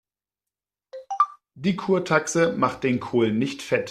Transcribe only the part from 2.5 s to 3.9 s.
macht den Kohl nicht fett.